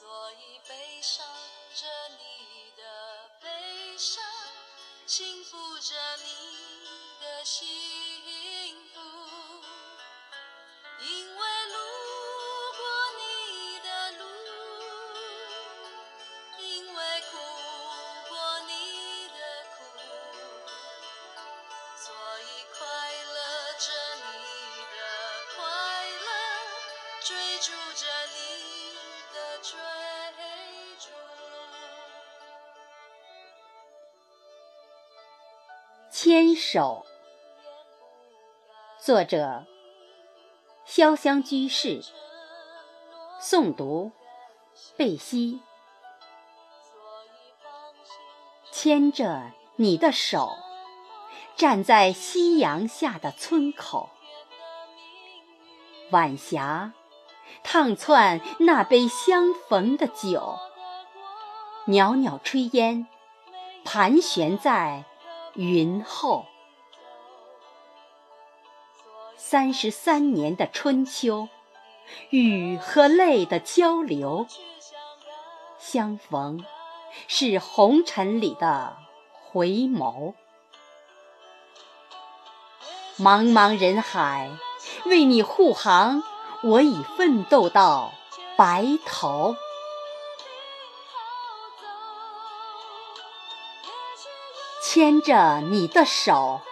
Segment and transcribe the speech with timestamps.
[0.00, 0.72] 所以悲
[1.02, 1.26] 伤
[1.74, 1.86] 着
[2.16, 2.82] 你的
[3.38, 4.24] 悲伤，
[5.06, 6.32] 幸福着你
[7.20, 7.68] 的幸
[8.94, 8.98] 福，
[11.00, 11.76] 因为路
[12.78, 12.80] 过
[13.18, 14.24] 你的路，
[16.60, 17.36] 因为哭
[18.30, 19.38] 过你的
[19.76, 19.78] 苦，
[21.98, 22.08] 所
[22.40, 22.42] 以
[22.72, 22.80] 快
[23.34, 23.38] 乐
[23.74, 23.84] 着
[24.16, 24.22] 你
[24.96, 24.98] 的
[25.54, 25.60] 快
[26.24, 26.26] 乐，
[27.20, 27.28] 追
[27.58, 28.39] 逐着你
[36.22, 37.06] 牵手，
[38.98, 39.64] 作者：
[40.86, 42.02] 潇湘居士，
[43.40, 44.12] 诵读：
[44.98, 45.62] 贝西。
[48.70, 50.50] 牵着你的手，
[51.56, 54.10] 站在夕阳下的村口，
[56.10, 56.92] 晚霞
[57.62, 60.58] 烫窜那杯相逢的酒，
[61.86, 63.06] 袅袅炊烟
[63.86, 65.06] 盘旋在
[65.60, 66.46] 云后。
[69.36, 71.50] 三十三年的春秋，
[72.30, 74.46] 雨和泪的交流，
[75.78, 76.64] 相逢
[77.28, 78.96] 是红尘里的
[79.50, 80.32] 回眸。
[83.18, 84.50] 茫茫人海，
[85.04, 86.22] 为你护航，
[86.62, 88.14] 我已奋斗到
[88.56, 89.54] 白头。
[94.92, 96.62] 牵着你的手，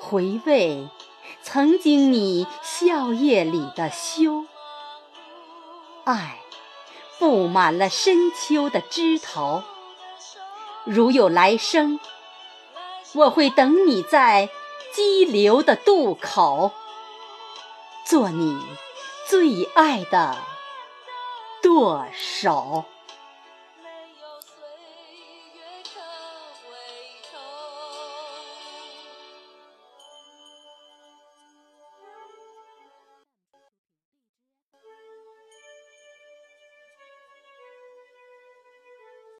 [0.00, 0.88] 回味
[1.40, 4.44] 曾经你笑靥里的羞，
[6.02, 6.40] 爱
[7.20, 9.62] 布满了深秋的枝头。
[10.82, 12.00] 如有来生，
[13.14, 14.50] 我会等你在
[14.92, 16.72] 激流的渡口，
[18.04, 18.60] 做你
[19.28, 20.36] 最爱的
[21.62, 22.84] 舵手。